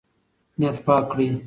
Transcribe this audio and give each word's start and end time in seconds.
نیت 0.59 0.77
پاک 0.85 1.03
کړئ. 1.11 1.27